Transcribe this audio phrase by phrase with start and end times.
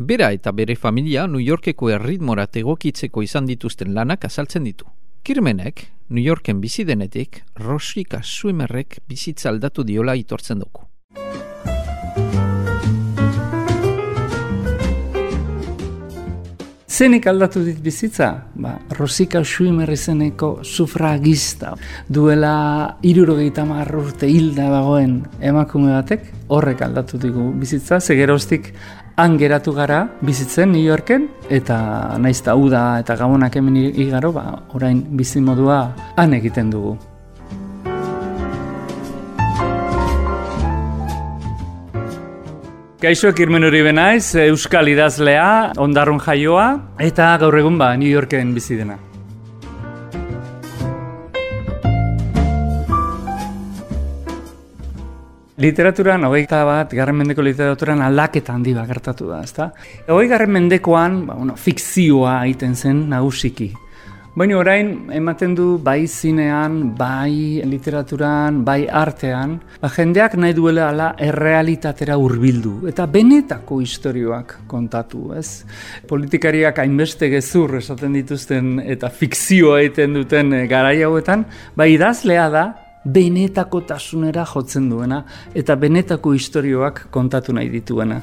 [0.00, 4.88] bera eta bere familia New Yorkeko erritmorat egokitzeko izan dituzten lanak azaltzen ditu.
[5.22, 10.88] Kirmenek, New Yorken bizi denetik, Rosika Schwimmerrek bizitza aldatu diola itortzen dugu.
[17.00, 18.26] Zenik aldatu dit bizitza?
[18.60, 21.70] Ba, Rosika Schuimer izeneko sufragista.
[22.12, 23.64] Duela irurogeita
[23.96, 28.74] urte hilda dagoen emakume batek, horrek aldatu digu bizitza, zegeroztik
[29.20, 35.02] han geratu gara bizitzen New Yorken, eta naizta uda eta gabonak hemen igaro, ba, orain
[35.16, 35.80] bizimodua
[36.16, 36.96] han egiten dugu.
[43.00, 46.66] Kaixo Kirmen Uribe naiz, Euskal idazlea, ondarrun jaioa,
[47.00, 48.98] eta gaur egun ba, New Yorken bizi dena.
[55.60, 59.66] Literaturan, hogeita bat, garren mendeko literaturan aldaketa handi bat gertatu da, ezta?
[60.08, 63.68] Hogei garren mendekoan, ba, bueno, fikzioa egiten zen nagusiki.
[64.40, 71.12] Baina orain ematen du bai zinean, bai literaturan, bai artean, ba, jendeak nahi duela ala
[71.20, 75.66] errealitatera hurbildu eta benetako istorioak kontatu, ez?
[76.08, 81.44] Politikariak hainbeste gezur esaten dituzten eta fikzioa egiten duten e, garai hauetan,
[81.76, 82.70] bai idazlea da
[83.04, 85.22] benetako tasunera jotzen duena
[85.54, 88.20] eta benetako istorioak kontatu nahi dituena.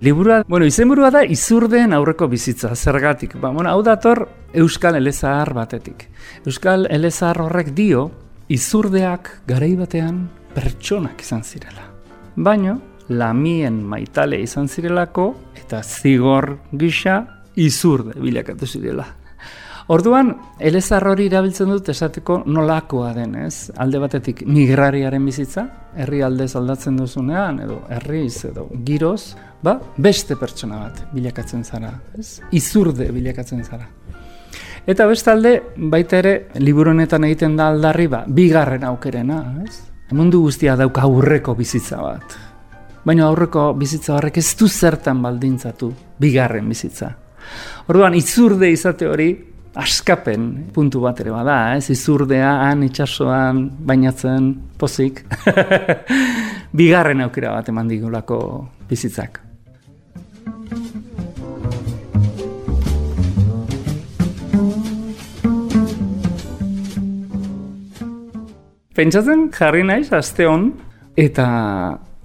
[0.00, 3.34] Liburua, bueno, izenburua da izurdeen aurreko bizitza, zergatik.
[3.42, 6.06] Ba, bueno, hau dator Euskal Elezahar batetik.
[6.46, 8.06] Euskal Elezahar horrek dio,
[8.48, 11.84] izurdeak garai batean pertsonak izan zirela.
[12.36, 17.20] Baino, lamien maitale izan zirelako, eta zigor gisa
[17.58, 19.06] izurde bilakatu zirela.
[19.88, 25.64] Orduan, elezar hori erabiltzen dut esateko nolakoa denez, alde batetik migrariaren bizitza,
[25.96, 29.32] herri aldez aldatzen duzunean, edo herriz, edo giroz,
[29.64, 32.40] ba, beste pertsona bat bilakatzen zara, ez?
[32.52, 33.88] izurde bilakatzen zara.
[34.88, 39.78] Eta bestalde, baita ere, liburonetan egiten da aldarri, ba, bigarren aukerena, ez?
[40.16, 42.36] Mundu guztia dauka aurreko bizitza bat.
[43.04, 47.12] Baina aurreko bizitza horrek ez du zertan baldintzatu bigarren bizitza.
[47.88, 49.30] Orduan, izurde izate hori,
[49.78, 55.24] askapen puntu bat ere bada, ez izurdea han itsasoan bainatzen pozik.
[56.78, 58.40] Bigarren aukera bat eman digulako
[58.90, 59.47] bizitzak.
[68.98, 70.72] Pentsatzen jarri naiz aste hon
[71.14, 71.44] eta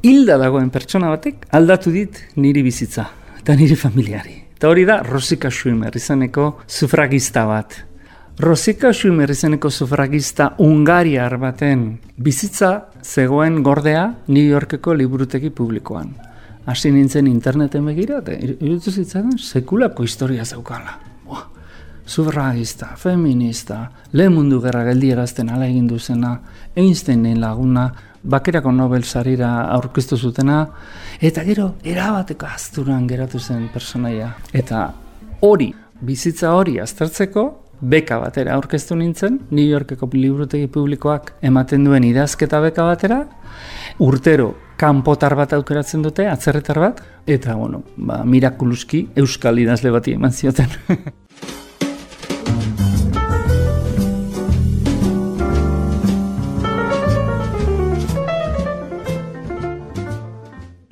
[0.01, 3.05] hilda dagoen pertsona batek aldatu dit niri bizitza
[3.37, 4.39] eta niri familiari.
[4.57, 7.77] Eta hori da Rosika Schumer izaneko sufragista bat.
[8.41, 11.85] Rosika Schumer izaneko sufragista Ungariar baten
[12.17, 12.73] bizitza
[13.03, 16.09] zegoen gordea New Yorkeko liburutegi publikoan.
[16.65, 21.12] Hasi nintzen interneten begira, eta irutu zitzen sekulako historia zaukala.
[22.05, 26.33] Sufragista, feminista, lehen mundu gerra geldierazten ala egin duzena,
[26.75, 27.87] Einsteinen laguna,
[28.23, 30.65] bakerako Nobel sarira aurkeztu zutena,
[31.21, 34.33] eta gero, erabateko azturan geratu zen personaia.
[34.51, 34.89] Eta
[35.47, 35.71] hori,
[36.01, 37.45] bizitza hori aztertzeko,
[37.83, 43.23] beka batera aurkeztu nintzen, New Yorkeko liburutegi publikoak ematen duen idazketa beka batera,
[43.99, 50.31] urtero kanpotar bat aukeratzen dute, atzerretar bat, eta bueno, ba, mirakuluski euskal idazle bati eman
[50.31, 50.79] zioten.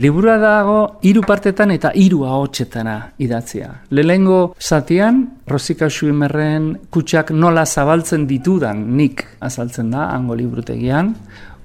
[0.02, 3.68] Liburua dago hiru partetan eta hiru ahotsetara idatzia.
[3.94, 11.14] Lehengo zatian, Rosika Schuimerren kutsak nola zabaltzen ditudan nik azaltzen da, hango liburutegian.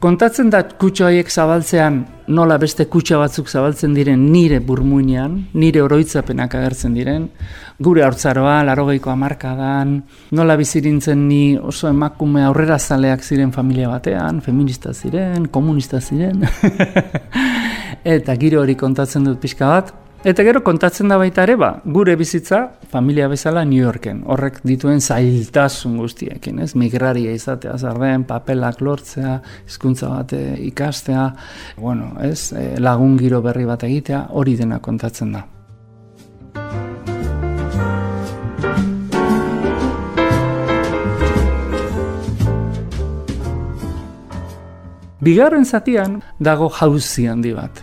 [0.04, 6.58] Kontatzen da kutsa horiek zabaltzean nola beste kutsa batzuk zabaltzen diren nire burmuinean, nire oroitzapenak
[6.58, 7.30] agertzen diren,
[7.80, 9.96] gure haurtzaroa, larogeiko amarkadan,
[10.36, 16.44] nola bizirintzen ni oso emakume aurrera zaleak ziren familia batean, feminista ziren, komunista ziren,
[18.04, 19.94] eta giro hori kontatzen dut pixka bat,
[20.26, 22.58] Eta gero kontatzen da baita ere, ba, gure bizitza
[22.90, 24.24] familia bezala New Yorken.
[24.26, 26.72] Horrek dituen zailtasun guztiekin, ez?
[26.74, 29.38] Migraria izatea, zarden, papelak lortzea,
[29.68, 31.28] hizkuntza bat eh, ikastea,
[31.78, 32.50] bueno, ez?
[32.58, 35.46] Eh, lagun giro berri bat egitea, hori dena kontatzen da.
[45.16, 47.78] Bigarren zatian dago jauzi handi bat.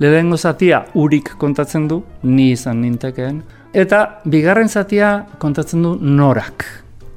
[0.00, 3.42] Lehenengo zatia urik kontatzen du, ni izan nintekeen,
[3.76, 6.64] eta bigarren zatia kontatzen du norak,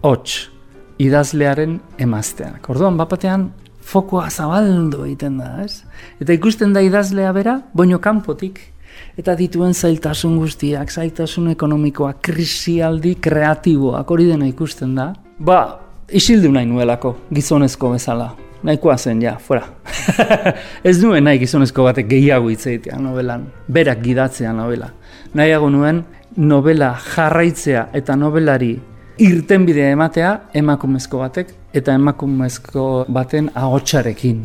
[0.03, 0.49] hots,
[0.99, 2.67] idazlearen emazteak.
[2.75, 3.47] Orduan, bapatean,
[3.79, 5.85] fokoa zabaldo egiten da, ez?
[6.19, 8.59] Eta ikusten da idazlea bera, boino kanpotik,
[9.15, 15.13] eta dituen zailtasun guztiak, zailtasun ekonomikoa, krisialdi kreatiboak, hori dena ikusten da.
[15.39, 15.65] Ba,
[16.11, 18.33] isildu nahi nuelako, gizonezko bezala
[18.63, 19.67] nahikoa zen, ja, fuera.
[20.89, 24.89] ez nuen nahi gizonezko batek gehiago hitzeitea novelan, berak gidatzea novela.
[25.33, 26.03] Nahiago nuen
[26.37, 28.73] novela jarraitzea eta novelari
[29.21, 34.43] irtenbidea ematea emakumezko batek eta emakumezko baten agotxarekin.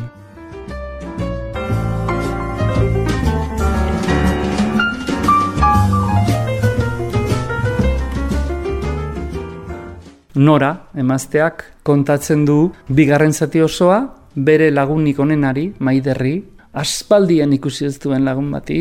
[10.39, 13.97] Nora, emazteak, kontatzen du bigarren zati osoa,
[14.35, 16.37] bere lagunik onenari, maiderri,
[16.79, 18.77] aspaldien ikusi ez duen lagun bati,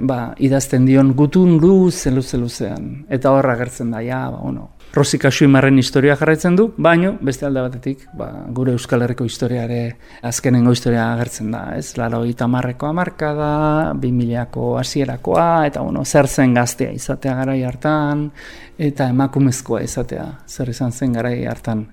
[0.00, 3.06] ba, idazten dion gutun luz, luze luzean.
[3.08, 7.60] Eta horra gertzen da, ja, ba, ono, Rosika Suimarren historia jarraitzen du, baino beste alde
[7.60, 9.82] batetik, ba, gure Euskal Herriko historiare
[10.24, 11.92] azkenengo historia agertzen da, ez?
[12.00, 18.30] Laro marreko amarka da, bimiliako hasierakoa eta bueno, zer zen gaztea izatea garai hartan,
[18.78, 21.86] eta emakumezkoa izatea, zer izan zen garai hartan.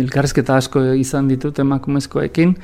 [0.00, 2.54] Elkarrezketa asko izan ditut emakumezkoekin.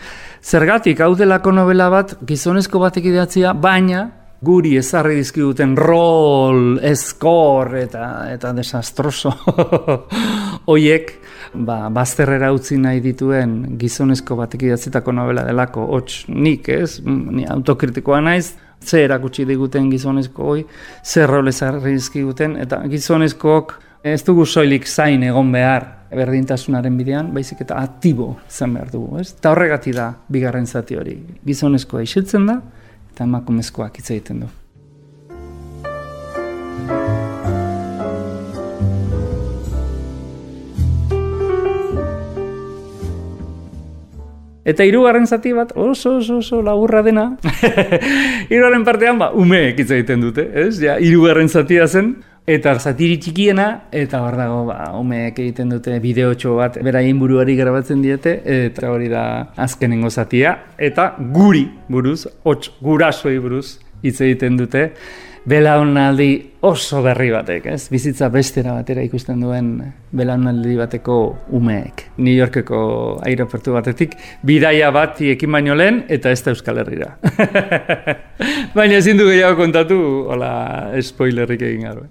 [0.42, 4.08] Zergatik, hau delako novela bat, gizonezko batek idatzia, baina
[4.40, 9.34] guri ezarri dizkiduten rol, eskor eta, eta desastroso
[10.70, 11.12] hoiek
[11.54, 18.20] ba, bazterrera utzi nahi dituen gizonezko batek idatzitako novela delako, hots nik ez, ni autokritikoa
[18.24, 20.64] naiz, ze erakutsi diguten gizonezko hoi,
[21.04, 27.60] zer rol ezarri dizkiguten, eta gizonezkook ez dugu soilik zain egon behar, berdintasunaren bidean, baizik
[27.66, 29.34] eta aktibo zen behar dugu, ez?
[29.36, 31.18] Eta horregati da bigarren zati hori.
[31.46, 32.60] Gizonezkoa isiltzen da,
[33.12, 34.50] eta emakumezkoak hitz egiten du.
[44.70, 47.24] Eta hirugarren zati bat oso oso oso laburra dena.
[48.50, 50.78] Hirugarren partean ba umeek hitz egiten dute, ez?
[50.82, 52.12] Ja, hirugarren zatia zen
[52.50, 58.02] Eta zatiri txikiena, eta hor dago, ba, umeek egiten dute bideotxo bat, beraien buruari grabatzen
[58.02, 59.22] diete, eta hori da
[59.60, 60.56] azkenengo zatia.
[60.74, 64.88] Eta guri buruz, hots gurasoi buruz, hitz egiten dute,
[65.46, 66.30] belaunaldi
[66.66, 67.86] oso berri batek, ez?
[67.92, 69.72] Bizitza bestera batera ikusten duen
[70.10, 71.22] belaunaldi bateko
[71.54, 72.08] umeek.
[72.18, 72.82] New Yorkeko
[73.30, 77.14] aeroportu batetik, bidaia bat ekin baino lehen, eta ez da Euskal Herrira.
[78.76, 80.00] Baina ezin du gehiago kontatu,
[80.34, 80.50] hola,
[80.98, 82.10] spoilerrik egin gara.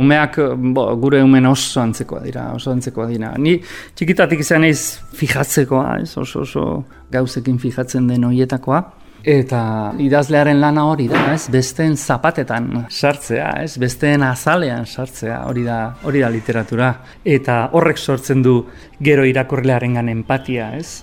[0.00, 0.38] Umeak
[0.74, 3.34] bo, gure umen oso antzekoa dira, oso antzekoa dira.
[3.38, 6.64] Ni txikitatik izan ez fijatzekoa, ez, oso oso
[7.12, 8.80] gauzekin fijatzen den hoietakoa.
[9.20, 15.80] Eta idazlearen lana hori da, ez, besteen zapatetan sartzea, ez, besteen azalean sartzea, hori da,
[16.08, 16.94] hori da literatura.
[17.24, 18.62] Eta horrek sortzen du
[19.04, 21.02] gero irakurlearen empatia, ez,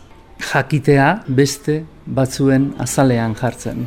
[0.52, 3.86] jakitea beste batzuen azalean jartzen.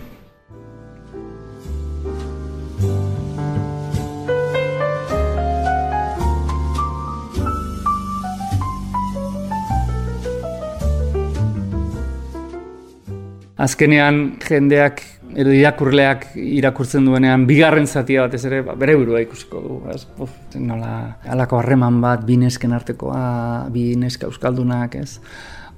[13.61, 15.03] Azkenean jendeak
[15.37, 19.79] edo irakurleak irakurtzen duenean bigarren zatia batez ere ba, bere burua ikusiko du.
[19.93, 20.03] Ez?
[20.19, 25.21] Uf, nola alako harreman bat bi nesken artekoa, bi neska euskaldunak, ez?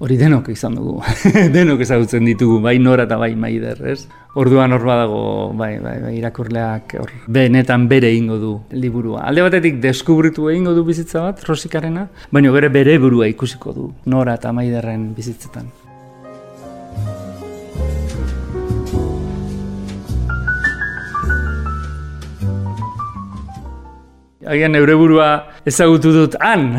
[0.03, 0.97] Hori denok izan dugu,
[1.57, 4.01] denok ezagutzen ditugu, bai nora eta bai maider, ez?
[4.41, 5.21] Orduan hor badago,
[5.61, 9.29] bai, bai, bai, irakurleak hor benetan bere ingo du liburua.
[9.29, 14.41] Alde batetik deskubritu egingo du bizitza bat, rosikarena, baina bere bere burua ikusiko du, nora
[14.41, 15.71] eta maiderren bizitzetan.
[24.43, 25.27] Agian neure burua
[25.69, 26.73] ezagutu dut han,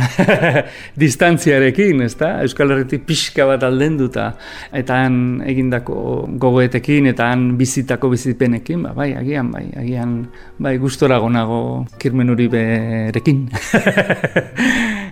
[1.03, 2.33] distantziarekin, ezta?
[2.43, 4.31] Euskal Herritik pixka bat alden duta,
[4.75, 5.15] eta han
[5.47, 5.95] egindako
[6.43, 10.17] gogoetekin, eta han bizitako bizipenekin, ba, bai, agian, bai, agian,
[10.59, 11.61] bai, gustora gonago
[12.01, 12.49] kirmen hori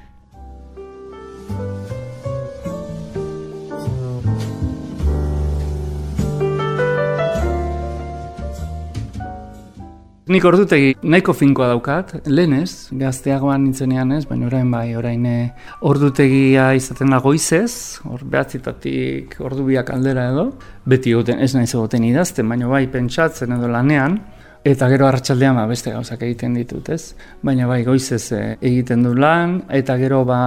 [10.32, 15.50] Nik ordutegi nahiko finkoa daukat, lehenez, gazteagoan nintzenean ez, baina orain bai, orain eh,
[15.90, 20.46] ordutegia izaten da goizez, hor behatzitatik ordu biak aldera edo,
[20.88, 24.22] beti goten, ez nahi zegoten idazten, baina bai pentsatzen edo lanean,
[24.62, 27.16] Eta gero arratsaldean ba, beste gauzak egiten ditut, ez?
[27.42, 30.44] Baina bai, goizez eh, egiten du lan, eta gero ba,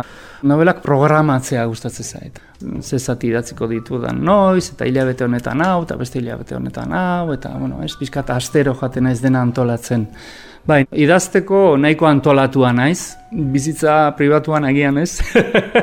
[0.46, 2.38] novelak programatzea gustatzen zait.
[2.78, 7.56] Zezati idatziko ditu da noiz, eta hilabete honetan hau, eta beste hilabete honetan hau, eta,
[7.58, 10.06] bueno, ez, pizkat astero jaten ez dena antolatzen.
[10.64, 15.18] Bai, idazteko nahiko antolatua naiz, bizitza pribatuan agian ez,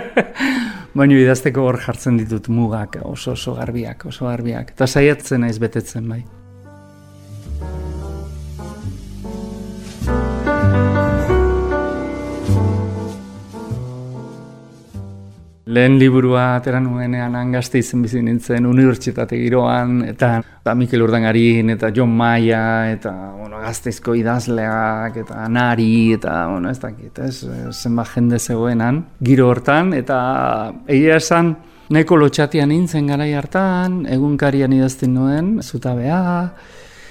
[0.97, 6.07] baina idazteko hor jartzen ditut mugak oso oso garbiak, oso garbiak, eta saiatzen naiz betetzen
[6.07, 6.23] bai.
[15.71, 21.93] Lehen liburua atera nuenean angazte izen bizi nintzen unibertsitate giroan, eta, eta Mikel Urdangarin, eta
[21.95, 28.39] John Maia, eta bueno, gazteizko idazleak, eta Nari, eta bueno, ez dakit, ez, zenbat jende
[28.39, 30.19] zegoenan, giro hortan, eta
[30.91, 31.53] egia esan,
[31.87, 36.21] nahiko lotxatian nintzen garai hartan, egunkarian idazten nuen, zutabea,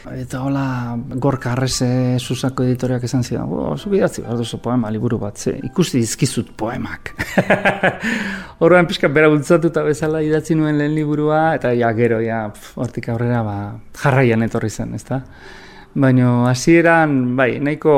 [0.01, 5.19] Eta hola, gorka arreze susako editoreak esan zidan, bo, zu bidatzi behar duzu poema liburu
[5.21, 7.13] bat, ze, ikusti dizkizut poemak.
[8.65, 12.47] Horroan pixka bera bultzatu eta bezala idatzi nuen lehen liburua, eta ja, gero, ja,
[12.81, 13.57] hortik aurrera, ba,
[14.01, 15.21] jarraian etorri zen, ezta?
[16.01, 17.93] Baina hasieran bai, nahiko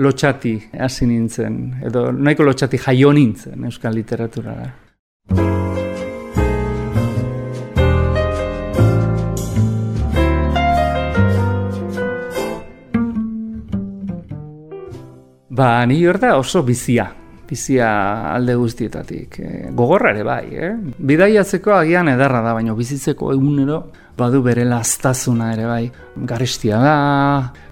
[0.00, 4.56] lotxati hasi nintzen, edo nahiko lotxati jaio nintzen euskal literatura
[15.54, 17.04] Ba, ni hor oso bizia,
[17.46, 17.88] bizia
[18.34, 19.36] alde guztietatik.
[19.38, 20.72] E, gogorra ere bai, eh?
[20.98, 23.76] Bidaiatzeko agian edarra da, baina bizitzeko egunero
[24.18, 25.84] badu bere lastazuna ere bai.
[26.26, 26.96] Garestia da,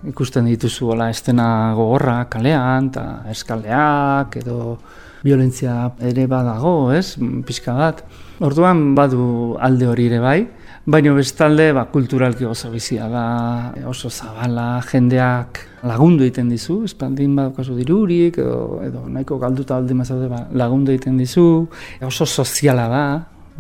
[0.07, 4.79] ikusten dituzu gola estena gogorra kalean, eta eskaleak, edo
[5.23, 7.17] violentzia ere badago, ez?
[7.47, 8.03] Pixka bat.
[8.43, 10.41] Orduan badu alde hori ere bai.
[10.83, 13.27] Baina bestalde, ba, kulturalki oso bizia da,
[13.87, 20.27] oso zabala, jendeak lagundu egiten dizu, espandin badokazu dirurik, edo, edo nahiko galduta aldi mazaude
[20.31, 21.45] ba, lagundu egiten dizu,
[22.03, 23.05] oso soziala da,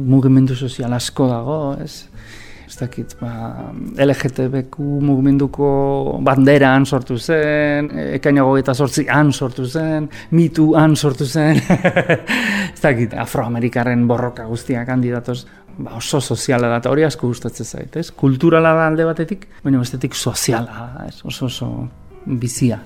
[0.03, 2.09] mugimendu sozial asko dago, ez?
[2.73, 3.29] Ez dakit, ba,
[4.01, 5.67] LGTBQ mugimenduko
[6.25, 11.61] banderan sortu zen, ekainago eta sortzi han sortu zen, mitu han sortu zen,
[12.73, 15.43] ez dakit, afroamerikarren borroka guztiak kandidatoz,
[15.77, 18.07] ba, oso soziala da, hori asko gustatzen zait, ez?
[18.25, 21.19] Kulturala da alde batetik, baina bestetik soziala ez?
[21.29, 21.71] Oso oso
[22.25, 22.81] bizia.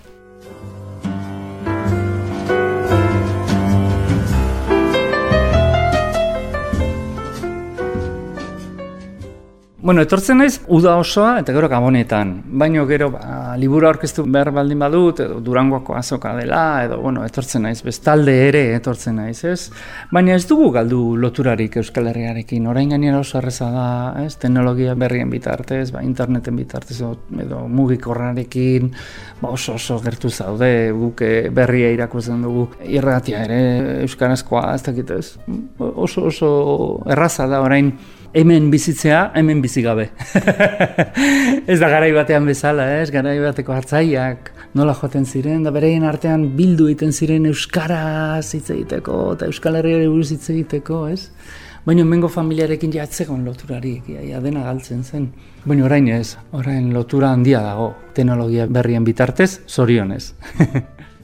[9.87, 12.31] Bueno, etortzen naiz uda osoa eta gero gabonetan.
[12.59, 17.63] Baino gero ba, liburu aurkeztu behar baldin badut edo Durangoako azoka dela edo bueno, etortzen
[17.63, 19.69] naiz bestalde ere etortzen naiz, ez?
[20.11, 22.67] Baina ez dugu galdu loturarik Euskal Herriarekin.
[22.67, 23.87] Orain gainera oso erreza da,
[24.25, 24.33] ez?
[24.43, 26.99] Teknologia berrien bitartez, ba, interneten bitartez
[27.47, 31.23] edo mugikorrarekin ba, oso oso gertu zaude guk
[31.55, 33.63] berria irakurtzen dugu irratia ere
[34.03, 35.27] euskarazkoa, ez dakit ez?
[35.79, 36.55] Oso oso
[37.07, 37.95] erraza da orain
[38.37, 40.11] hemen bizitzea, hemen bizi gabe.
[41.73, 43.09] ez da garai batean bezala, ez?
[43.15, 49.21] Garai bateko hartzaiak nola joaten ziren, da bereien artean bildu egiten ziren euskaraz hitz egiteko
[49.39, 51.31] eta euskal herriari buruz hitz egiteko, ez?
[51.87, 55.31] Baina mengo familiarekin jatzegon loturari, ja, dena galtzen zen.
[55.65, 60.35] Baina orain ez, orain lotura handia dago, teknologia berrien bitartez, zorionez.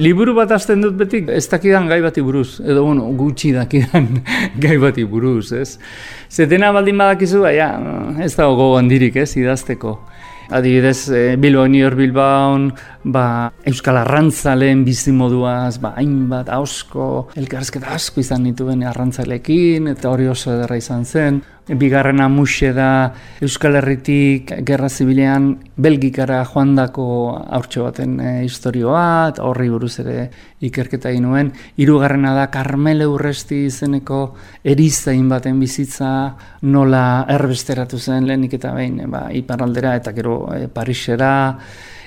[0.00, 4.08] liburu bat azten dut betik, ez dakidan gai bati buruz, edo bueno, gutxi dakidan
[4.64, 5.76] gai bati buruz, ez?
[6.30, 7.70] Zetena baldin badakizu, baina
[8.24, 9.98] ez dago gogo handirik, ez, idazteko.
[10.50, 12.56] Adibidez, e, Bilbao, New York Bilbao,
[13.04, 20.50] ba, Euskal Arrantzaleen bizimoduaz, ba, hainbat, hausko, elkarrezketa asko izan nituen arrantzalekin, eta hori oso
[20.56, 21.38] ederra izan zen.
[21.70, 27.04] Bigarrena muxe da Euskal Herritik Gerra Zibilean Belgikara joandako
[27.46, 30.24] aurtxo baten e, historioa, eta horri buruz ere
[30.66, 31.52] ikerketa egin nuen.
[31.78, 34.18] Hirugarrena da Carmele Urresti izeneko
[34.66, 36.10] erizain baten bizitza
[36.66, 41.30] nola erbesteratu zen lehenik eta behin, e, ba, iparaldera eta gero e, Parisera,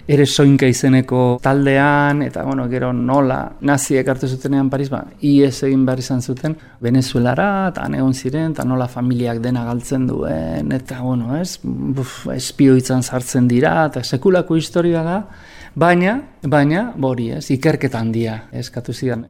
[0.08, 5.86] ere soinka izeneko taldean, eta bueno, gero nola naziek hartu zutenean Paris, ba, IES egin
[5.88, 11.38] behar izan zuten, Venezuelara, eta egon ziren, eta nola familiak dena galtzen duen, eta bueno,
[11.40, 15.22] ez, buf, espioitzan sartzen dira, eta sekulako historia da,
[15.76, 19.30] baina, baina, bori ez, ikerketan handia eskatu zidan.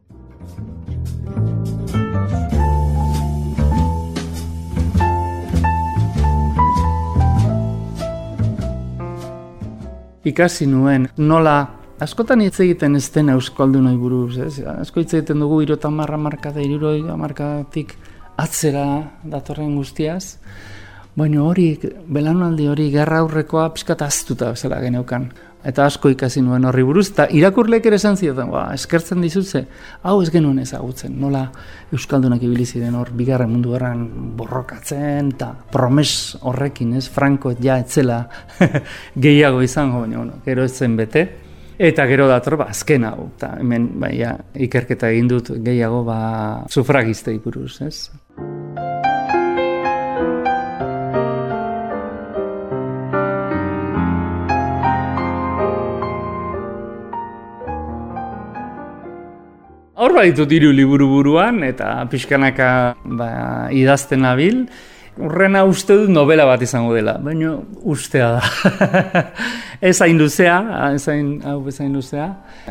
[10.25, 11.57] Ikasi nuen nola
[12.03, 14.59] askotan hitz egiten ez den euskaldu nahi buruz, ez?
[14.59, 17.95] Asko hitz egiten dugu irota marra marka da iruroi markatik
[18.37, 18.85] atzera
[19.29, 20.37] datorren guztiaz,
[21.15, 21.67] baina hori,
[22.09, 25.29] belanaldi hori, gerra aurrekoa pixkat aztuta zela geneukan
[25.63, 29.63] eta asko ikasi nuen horri buruz, eta irakurleek ere esan zioten, ba, eskertzen dizutze,
[30.03, 31.45] hau ez genuen ezagutzen, nola
[31.93, 34.03] Euskaldunak ibili ziren hor, bigarren mundu erran
[34.37, 38.23] borrokatzen, eta promes horrekin, ez, Franko ja etzela
[39.27, 41.27] gehiago izango, baina, bueno, gero ez zen bete,
[41.77, 44.11] eta gero dator, ba, azken hau, eta hemen, ba,
[44.67, 46.19] ikerketa egin dut gehiago, ba,
[46.69, 48.09] sufragistei buruz, ez.
[60.13, 62.67] Hor baditu diru liburu buruan, eta pixkanaka
[63.17, 63.29] ba,
[63.73, 64.59] idazten nabil.
[65.17, 68.43] Urrena uste dut novela bat izango dela, baina ustea da.
[69.89, 70.59] ez hain luzea,
[70.93, 72.27] ez hain, hau bezain luzea,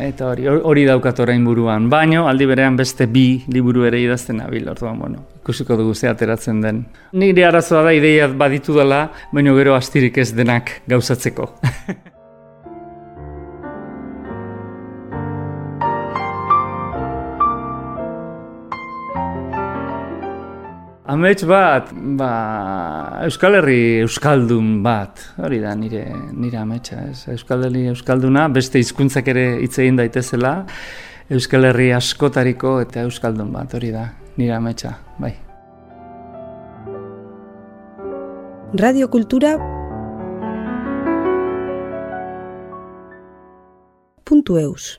[0.06, 1.90] eta hori, hori daukat orain buruan.
[1.90, 6.62] Baina aldi berean beste bi liburu ere idazten nabil, orduan, bueno, ikusiko dugu ze ateratzen
[6.62, 6.84] den.
[7.10, 11.56] Nire arazoa da ideia baditu dela, baina gero astirik ez denak gauzatzeko.
[21.12, 22.28] Amets bat, ba,
[23.26, 27.26] Euskal Herri Euskaldun bat, hori da nire, nire ametsa, ez?
[27.34, 30.54] Euskal Herri Euskalduna, beste hizkuntzak ere hitz egin daitezela,
[31.28, 34.06] Euskal Herri askotariko eta Euskaldun bat, hori da
[34.40, 35.34] nire ametsa, bai.
[38.80, 39.58] Radio Kultura
[44.24, 44.94] puntu eus.